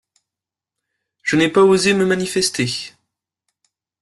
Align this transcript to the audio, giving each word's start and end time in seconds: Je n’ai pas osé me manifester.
Je 1.21 1.35
n’ai 1.35 1.47
pas 1.47 1.61
osé 1.61 1.93
me 1.93 2.07
manifester. 2.07 2.95